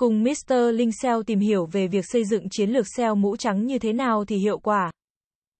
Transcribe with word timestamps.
Cùng 0.00 0.22
Mr. 0.22 0.54
Linh 0.74 0.92
SEO 0.92 1.22
tìm 1.22 1.38
hiểu 1.38 1.66
về 1.66 1.88
việc 1.88 2.04
xây 2.08 2.24
dựng 2.24 2.48
chiến 2.50 2.70
lược 2.70 2.86
SEO 2.96 3.14
mũ 3.14 3.36
trắng 3.36 3.66
như 3.66 3.78
thế 3.78 3.92
nào 3.92 4.24
thì 4.24 4.36
hiệu 4.36 4.58
quả. 4.58 4.90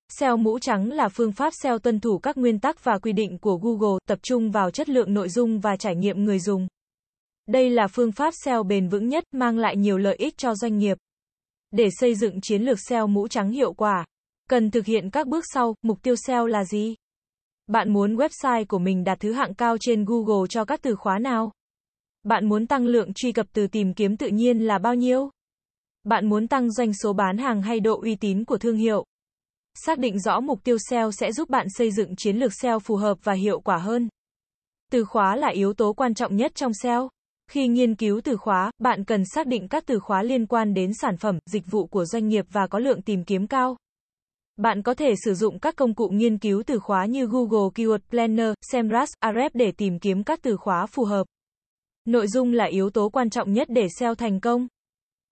SEO 0.08 0.36
mũ 0.36 0.58
trắng 0.58 0.92
là 0.92 1.08
phương 1.08 1.32
pháp 1.32 1.52
SEO 1.62 1.78
tuân 1.78 2.00
thủ 2.00 2.18
các 2.18 2.36
nguyên 2.36 2.58
tắc 2.58 2.84
và 2.84 2.98
quy 2.98 3.12
định 3.12 3.38
của 3.38 3.56
Google, 3.56 3.98
tập 4.08 4.18
trung 4.22 4.50
vào 4.50 4.70
chất 4.70 4.88
lượng 4.88 5.14
nội 5.14 5.28
dung 5.28 5.60
và 5.60 5.76
trải 5.76 5.96
nghiệm 5.96 6.24
người 6.24 6.38
dùng. 6.38 6.68
Đây 7.46 7.70
là 7.70 7.86
phương 7.86 8.12
pháp 8.12 8.34
SEO 8.44 8.62
bền 8.62 8.88
vững 8.88 9.08
nhất, 9.08 9.24
mang 9.32 9.58
lại 9.58 9.76
nhiều 9.76 9.98
lợi 9.98 10.16
ích 10.16 10.36
cho 10.36 10.54
doanh 10.54 10.78
nghiệp. 10.78 10.98
Để 11.70 11.88
xây 11.90 12.14
dựng 12.14 12.40
chiến 12.42 12.62
lược 12.62 12.78
SEO 12.88 13.06
mũ 13.06 13.28
trắng 13.28 13.50
hiệu 13.50 13.72
quả, 13.72 14.04
cần 14.48 14.70
thực 14.70 14.86
hiện 14.86 15.10
các 15.10 15.26
bước 15.26 15.44
sau, 15.54 15.74
mục 15.82 16.02
tiêu 16.02 16.14
SEO 16.26 16.46
là 16.46 16.64
gì? 16.64 16.94
Bạn 17.66 17.92
muốn 17.92 18.16
website 18.16 18.64
của 18.68 18.78
mình 18.78 19.04
đạt 19.04 19.20
thứ 19.20 19.32
hạng 19.32 19.54
cao 19.54 19.76
trên 19.80 20.04
Google 20.04 20.46
cho 20.48 20.64
các 20.64 20.82
từ 20.82 20.94
khóa 20.96 21.18
nào? 21.18 21.52
Bạn 22.22 22.48
muốn 22.48 22.66
tăng 22.66 22.86
lượng 22.86 23.12
truy 23.14 23.32
cập 23.32 23.46
từ 23.52 23.66
tìm 23.66 23.94
kiếm 23.94 24.16
tự 24.16 24.28
nhiên 24.28 24.58
là 24.58 24.78
bao 24.78 24.94
nhiêu? 24.94 25.30
Bạn 26.04 26.28
muốn 26.28 26.48
tăng 26.48 26.70
doanh 26.70 26.94
số 26.94 27.12
bán 27.12 27.38
hàng 27.38 27.62
hay 27.62 27.80
độ 27.80 28.00
uy 28.00 28.16
tín 28.16 28.44
của 28.44 28.58
thương 28.58 28.76
hiệu? 28.76 29.04
Xác 29.74 29.98
định 29.98 30.18
rõ 30.18 30.40
mục 30.40 30.64
tiêu 30.64 30.76
SEO 30.90 31.12
sẽ 31.12 31.32
giúp 31.32 31.48
bạn 31.48 31.66
xây 31.70 31.90
dựng 31.90 32.16
chiến 32.16 32.36
lược 32.36 32.52
SEO 32.54 32.78
phù 32.78 32.96
hợp 32.96 33.18
và 33.22 33.32
hiệu 33.32 33.60
quả 33.60 33.76
hơn. 33.76 34.08
Từ 34.92 35.04
khóa 35.04 35.36
là 35.36 35.48
yếu 35.48 35.72
tố 35.72 35.92
quan 35.92 36.14
trọng 36.14 36.36
nhất 36.36 36.52
trong 36.54 36.72
SEO. 36.74 37.08
Khi 37.50 37.68
nghiên 37.68 37.94
cứu 37.94 38.20
từ 38.24 38.36
khóa, 38.36 38.70
bạn 38.78 39.04
cần 39.04 39.22
xác 39.34 39.46
định 39.46 39.68
các 39.68 39.84
từ 39.86 39.98
khóa 39.98 40.22
liên 40.22 40.46
quan 40.46 40.74
đến 40.74 40.90
sản 40.94 41.16
phẩm, 41.16 41.38
dịch 41.46 41.64
vụ 41.70 41.86
của 41.86 42.04
doanh 42.04 42.28
nghiệp 42.28 42.46
và 42.52 42.66
có 42.66 42.78
lượng 42.78 43.02
tìm 43.02 43.24
kiếm 43.24 43.46
cao. 43.46 43.76
Bạn 44.56 44.82
có 44.82 44.94
thể 44.94 45.14
sử 45.24 45.34
dụng 45.34 45.58
các 45.58 45.76
công 45.76 45.94
cụ 45.94 46.08
nghiên 46.08 46.38
cứu 46.38 46.62
từ 46.66 46.78
khóa 46.78 47.06
như 47.06 47.26
Google 47.26 47.68
Keyword 47.74 47.98
Planner, 48.10 48.52
SEMrush, 48.72 49.12
Ahrefs 49.24 49.50
để 49.54 49.72
tìm 49.72 49.98
kiếm 49.98 50.24
các 50.24 50.38
từ 50.42 50.56
khóa 50.56 50.86
phù 50.86 51.04
hợp. 51.04 51.26
Nội 52.04 52.28
dung 52.28 52.52
là 52.52 52.64
yếu 52.64 52.90
tố 52.90 53.08
quan 53.08 53.30
trọng 53.30 53.52
nhất 53.52 53.68
để 53.70 53.86
SEO 53.98 54.14
thành 54.14 54.40
công. 54.40 54.68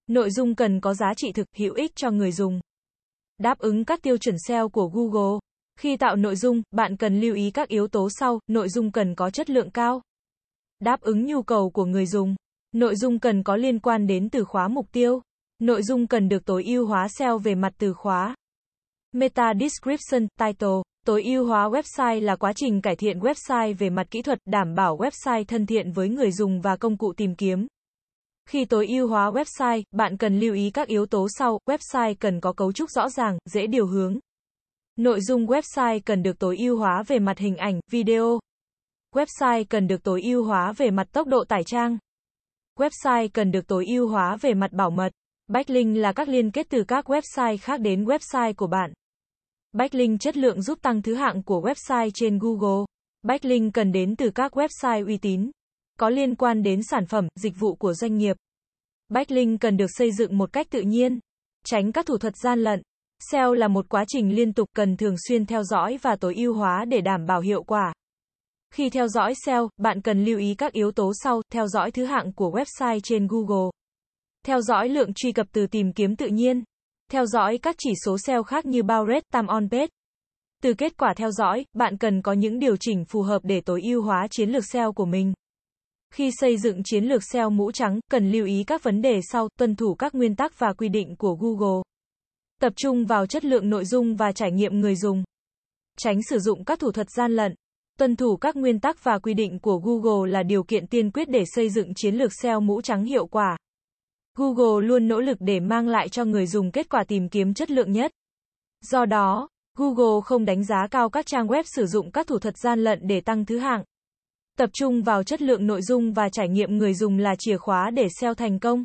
Nội 0.06 0.30
dung 0.30 0.54
cần 0.54 0.80
có 0.80 0.94
giá 0.94 1.14
trị 1.16 1.32
thực, 1.32 1.46
hữu 1.56 1.74
ích 1.74 1.96
cho 1.96 2.10
người 2.10 2.32
dùng. 2.32 2.60
Đáp 3.38 3.58
ứng 3.58 3.84
các 3.84 4.02
tiêu 4.02 4.16
chuẩn 4.16 4.36
SEO 4.48 4.68
của 4.68 4.88
Google. 4.88 5.38
Khi 5.80 5.96
tạo 5.96 6.16
nội 6.16 6.36
dung, 6.36 6.62
bạn 6.70 6.96
cần 6.96 7.20
lưu 7.20 7.34
ý 7.34 7.50
các 7.50 7.68
yếu 7.68 7.88
tố 7.88 8.08
sau, 8.10 8.40
nội 8.46 8.68
dung 8.68 8.92
cần 8.92 9.14
có 9.14 9.30
chất 9.30 9.50
lượng 9.50 9.70
cao. 9.70 10.02
Đáp 10.80 11.00
ứng 11.00 11.26
nhu 11.26 11.42
cầu 11.42 11.70
của 11.70 11.84
người 11.84 12.06
dùng. 12.06 12.34
Nội 12.72 12.96
dung 12.96 13.18
cần 13.18 13.42
có 13.42 13.56
liên 13.56 13.78
quan 13.78 14.06
đến 14.06 14.30
từ 14.30 14.44
khóa 14.44 14.68
mục 14.68 14.86
tiêu. 14.92 15.22
Nội 15.58 15.82
dung 15.82 16.06
cần 16.06 16.28
được 16.28 16.44
tối 16.44 16.64
ưu 16.64 16.86
hóa 16.86 17.08
SEO 17.08 17.38
về 17.38 17.54
mặt 17.54 17.72
từ 17.78 17.92
khóa. 17.92 18.34
Meta 19.12 19.52
Description, 19.60 20.28
Title 20.38 20.82
Tối 21.06 21.22
ưu 21.22 21.46
hóa 21.46 21.68
website 21.68 22.20
là 22.20 22.36
quá 22.36 22.52
trình 22.56 22.80
cải 22.80 22.96
thiện 22.96 23.18
website 23.18 23.74
về 23.78 23.90
mặt 23.90 24.06
kỹ 24.10 24.22
thuật, 24.22 24.38
đảm 24.44 24.74
bảo 24.74 24.96
website 24.96 25.44
thân 25.44 25.66
thiện 25.66 25.92
với 25.92 26.08
người 26.08 26.32
dùng 26.32 26.60
và 26.60 26.76
công 26.76 26.96
cụ 26.96 27.12
tìm 27.16 27.34
kiếm. 27.34 27.66
Khi 28.48 28.64
tối 28.64 28.86
ưu 28.86 29.08
hóa 29.08 29.30
website, 29.30 29.82
bạn 29.92 30.16
cần 30.16 30.40
lưu 30.40 30.54
ý 30.54 30.70
các 30.70 30.88
yếu 30.88 31.06
tố 31.06 31.26
sau, 31.30 31.58
website 31.66 32.14
cần 32.20 32.40
có 32.40 32.52
cấu 32.52 32.72
trúc 32.72 32.90
rõ 32.90 33.08
ràng, 33.08 33.38
dễ 33.44 33.66
điều 33.66 33.86
hướng. 33.86 34.18
Nội 34.96 35.20
dung 35.20 35.46
website 35.46 36.00
cần 36.04 36.22
được 36.22 36.38
tối 36.38 36.56
ưu 36.58 36.78
hóa 36.78 37.02
về 37.06 37.18
mặt 37.18 37.38
hình 37.38 37.56
ảnh, 37.56 37.80
video. 37.90 38.40
Website 39.14 39.64
cần 39.68 39.86
được 39.86 40.02
tối 40.02 40.22
ưu 40.22 40.44
hóa 40.44 40.72
về 40.72 40.90
mặt 40.90 41.08
tốc 41.12 41.26
độ 41.26 41.44
tải 41.44 41.64
trang. 41.64 41.98
Website 42.78 43.28
cần 43.32 43.50
được 43.50 43.66
tối 43.66 43.86
ưu 43.86 44.08
hóa 44.08 44.36
về 44.36 44.54
mặt 44.54 44.72
bảo 44.72 44.90
mật. 44.90 45.12
Backlink 45.48 45.96
là 45.96 46.12
các 46.12 46.28
liên 46.28 46.50
kết 46.50 46.66
từ 46.70 46.84
các 46.88 47.10
website 47.10 47.56
khác 47.60 47.80
đến 47.80 48.04
website 48.04 48.54
của 48.56 48.66
bạn. 48.66 48.92
Backlink 49.78 50.20
chất 50.20 50.36
lượng 50.36 50.62
giúp 50.62 50.78
tăng 50.82 51.02
thứ 51.02 51.14
hạng 51.14 51.42
của 51.42 51.60
website 51.60 52.10
trên 52.14 52.38
Google. 52.38 52.84
Backlink 53.22 53.74
cần 53.74 53.92
đến 53.92 54.16
từ 54.16 54.30
các 54.30 54.56
website 54.56 55.06
uy 55.06 55.16
tín, 55.16 55.50
có 55.98 56.08
liên 56.08 56.34
quan 56.34 56.62
đến 56.62 56.80
sản 56.90 57.06
phẩm, 57.06 57.28
dịch 57.36 57.52
vụ 57.58 57.74
của 57.74 57.94
doanh 57.94 58.16
nghiệp. 58.16 58.36
Backlink 59.08 59.60
cần 59.60 59.76
được 59.76 59.86
xây 59.88 60.12
dựng 60.12 60.38
một 60.38 60.52
cách 60.52 60.66
tự 60.70 60.80
nhiên, 60.80 61.18
tránh 61.64 61.92
các 61.92 62.06
thủ 62.06 62.18
thuật 62.18 62.36
gian 62.36 62.58
lận. 62.60 62.82
SEO 63.30 63.54
là 63.54 63.68
một 63.68 63.88
quá 63.88 64.04
trình 64.08 64.36
liên 64.36 64.52
tục 64.52 64.68
cần 64.76 64.96
thường 64.96 65.14
xuyên 65.28 65.46
theo 65.46 65.62
dõi 65.62 65.98
và 66.02 66.16
tối 66.16 66.34
ưu 66.34 66.54
hóa 66.54 66.84
để 66.88 67.00
đảm 67.00 67.26
bảo 67.26 67.40
hiệu 67.40 67.62
quả. 67.62 67.92
Khi 68.74 68.90
theo 68.90 69.08
dõi 69.08 69.34
SEO, 69.46 69.68
bạn 69.76 70.02
cần 70.02 70.24
lưu 70.24 70.38
ý 70.38 70.54
các 70.54 70.72
yếu 70.72 70.92
tố 70.92 71.12
sau, 71.22 71.42
theo 71.52 71.66
dõi 71.66 71.90
thứ 71.90 72.04
hạng 72.04 72.32
của 72.32 72.50
website 72.50 73.00
trên 73.02 73.26
Google. 73.26 73.70
Theo 74.46 74.60
dõi 74.60 74.88
lượng 74.88 75.14
truy 75.14 75.32
cập 75.32 75.46
từ 75.52 75.66
tìm 75.66 75.92
kiếm 75.92 76.16
tự 76.16 76.26
nhiên. 76.26 76.64
Theo 77.12 77.26
dõi 77.26 77.58
các 77.62 77.76
chỉ 77.78 77.90
số 78.04 78.16
SEO 78.18 78.42
khác 78.42 78.66
như 78.66 78.82
bounce 78.82 79.20
rate, 79.32 79.46
on 79.48 79.68
page. 79.70 79.86
Từ 80.62 80.74
kết 80.74 80.96
quả 80.96 81.14
theo 81.16 81.30
dõi, 81.30 81.64
bạn 81.72 81.98
cần 81.98 82.22
có 82.22 82.32
những 82.32 82.58
điều 82.58 82.76
chỉnh 82.76 83.04
phù 83.04 83.22
hợp 83.22 83.38
để 83.44 83.60
tối 83.60 83.82
ưu 83.82 84.02
hóa 84.02 84.26
chiến 84.30 84.50
lược 84.50 84.64
SEO 84.72 84.92
của 84.92 85.04
mình. 85.04 85.32
Khi 86.14 86.30
xây 86.40 86.58
dựng 86.58 86.82
chiến 86.84 87.04
lược 87.04 87.22
SEO 87.32 87.50
mũ 87.50 87.72
trắng, 87.72 88.00
cần 88.10 88.30
lưu 88.30 88.46
ý 88.46 88.64
các 88.66 88.82
vấn 88.82 89.02
đề 89.02 89.20
sau, 89.32 89.48
tuân 89.58 89.76
thủ 89.76 89.94
các 89.94 90.14
nguyên 90.14 90.36
tắc 90.36 90.58
và 90.58 90.72
quy 90.72 90.88
định 90.88 91.16
của 91.16 91.34
Google. 91.34 91.82
Tập 92.60 92.72
trung 92.76 93.06
vào 93.06 93.26
chất 93.26 93.44
lượng 93.44 93.70
nội 93.70 93.84
dung 93.84 94.16
và 94.16 94.32
trải 94.32 94.52
nghiệm 94.52 94.80
người 94.80 94.96
dùng. 94.96 95.24
Tránh 95.98 96.22
sử 96.22 96.38
dụng 96.38 96.64
các 96.64 96.78
thủ 96.78 96.92
thuật 96.92 97.10
gian 97.10 97.32
lận. 97.32 97.54
Tuân 97.98 98.16
thủ 98.16 98.36
các 98.36 98.56
nguyên 98.56 98.80
tắc 98.80 99.04
và 99.04 99.18
quy 99.18 99.34
định 99.34 99.58
của 99.58 99.78
Google 99.78 100.30
là 100.30 100.42
điều 100.42 100.62
kiện 100.62 100.86
tiên 100.86 101.10
quyết 101.10 101.28
để 101.28 101.44
xây 101.54 101.70
dựng 101.70 101.94
chiến 101.94 102.14
lược 102.14 102.32
SEO 102.42 102.60
mũ 102.60 102.82
trắng 102.82 103.04
hiệu 103.04 103.26
quả. 103.26 103.56
Google 104.38 104.86
luôn 104.86 105.08
nỗ 105.08 105.20
lực 105.20 105.38
để 105.40 105.60
mang 105.60 105.88
lại 105.88 106.08
cho 106.08 106.24
người 106.24 106.46
dùng 106.46 106.70
kết 106.70 106.88
quả 106.88 107.04
tìm 107.04 107.28
kiếm 107.28 107.54
chất 107.54 107.70
lượng 107.70 107.92
nhất. 107.92 108.12
Do 108.90 109.04
đó, 109.04 109.48
Google 109.76 110.20
không 110.24 110.44
đánh 110.44 110.64
giá 110.64 110.86
cao 110.90 111.10
các 111.10 111.26
trang 111.26 111.46
web 111.46 111.62
sử 111.66 111.86
dụng 111.86 112.10
các 112.10 112.26
thủ 112.26 112.38
thuật 112.38 112.56
gian 112.56 112.84
lận 112.84 112.98
để 113.02 113.20
tăng 113.20 113.44
thứ 113.44 113.58
hạng. 113.58 113.84
Tập 114.58 114.70
trung 114.72 115.02
vào 115.02 115.22
chất 115.22 115.42
lượng 115.42 115.66
nội 115.66 115.82
dung 115.82 116.12
và 116.12 116.28
trải 116.28 116.48
nghiệm 116.48 116.78
người 116.78 116.94
dùng 116.94 117.18
là 117.18 117.34
chìa 117.38 117.56
khóa 117.56 117.90
để 117.90 118.08
SEO 118.20 118.34
thành 118.34 118.58
công. 118.58 118.84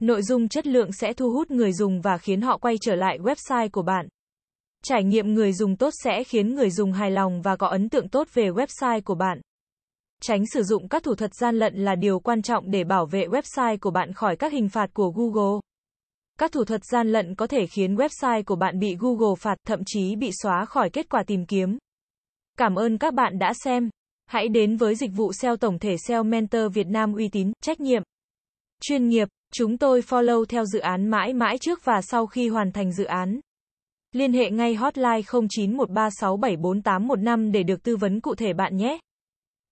Nội 0.00 0.22
dung 0.22 0.48
chất 0.48 0.66
lượng 0.66 0.92
sẽ 0.92 1.12
thu 1.12 1.30
hút 1.30 1.50
người 1.50 1.72
dùng 1.72 2.00
và 2.00 2.18
khiến 2.18 2.40
họ 2.40 2.58
quay 2.58 2.74
trở 2.80 2.94
lại 2.94 3.18
website 3.18 3.68
của 3.72 3.82
bạn. 3.82 4.08
Trải 4.84 5.04
nghiệm 5.04 5.34
người 5.34 5.52
dùng 5.52 5.76
tốt 5.76 5.90
sẽ 6.04 6.24
khiến 6.24 6.54
người 6.54 6.70
dùng 6.70 6.92
hài 6.92 7.10
lòng 7.10 7.42
và 7.42 7.56
có 7.56 7.66
ấn 7.66 7.88
tượng 7.88 8.08
tốt 8.08 8.28
về 8.34 8.48
website 8.48 9.00
của 9.04 9.14
bạn. 9.14 9.40
Tránh 10.22 10.46
sử 10.46 10.62
dụng 10.62 10.88
các 10.88 11.02
thủ 11.02 11.14
thuật 11.14 11.34
gian 11.34 11.56
lận 11.56 11.74
là 11.74 11.94
điều 11.94 12.18
quan 12.18 12.42
trọng 12.42 12.70
để 12.70 12.84
bảo 12.84 13.06
vệ 13.06 13.26
website 13.26 13.78
của 13.80 13.90
bạn 13.90 14.12
khỏi 14.12 14.36
các 14.36 14.52
hình 14.52 14.68
phạt 14.68 14.94
của 14.94 15.10
Google. 15.10 15.60
Các 16.38 16.52
thủ 16.52 16.64
thuật 16.64 16.84
gian 16.84 17.12
lận 17.12 17.34
có 17.34 17.46
thể 17.46 17.66
khiến 17.66 17.94
website 17.94 18.42
của 18.46 18.56
bạn 18.56 18.78
bị 18.78 18.96
Google 18.98 19.34
phạt, 19.38 19.54
thậm 19.66 19.80
chí 19.86 20.16
bị 20.16 20.30
xóa 20.32 20.64
khỏi 20.64 20.90
kết 20.90 21.08
quả 21.08 21.22
tìm 21.22 21.46
kiếm. 21.46 21.78
Cảm 22.58 22.74
ơn 22.74 22.98
các 22.98 23.14
bạn 23.14 23.38
đã 23.38 23.52
xem. 23.64 23.90
Hãy 24.26 24.48
đến 24.48 24.76
với 24.76 24.94
dịch 24.94 25.10
vụ 25.16 25.32
SEO 25.32 25.56
tổng 25.56 25.78
thể 25.78 25.96
SEO 26.08 26.22
Mentor 26.22 26.74
Việt 26.74 26.86
Nam 26.86 27.14
uy 27.14 27.28
tín, 27.28 27.52
trách 27.62 27.80
nhiệm, 27.80 28.02
chuyên 28.80 29.08
nghiệp. 29.08 29.28
Chúng 29.52 29.78
tôi 29.78 30.00
follow 30.00 30.44
theo 30.44 30.64
dự 30.64 30.78
án 30.78 31.06
mãi 31.06 31.32
mãi 31.32 31.58
trước 31.58 31.84
và 31.84 32.02
sau 32.02 32.26
khi 32.26 32.48
hoàn 32.48 32.72
thành 32.72 32.92
dự 32.92 33.04
án. 33.04 33.40
Liên 34.12 34.32
hệ 34.32 34.50
ngay 34.50 34.74
hotline 34.74 35.20
0913674815 35.20 37.52
để 37.52 37.62
được 37.62 37.82
tư 37.82 37.96
vấn 37.96 38.20
cụ 38.20 38.34
thể 38.34 38.52
bạn 38.52 38.76
nhé. 38.76 38.98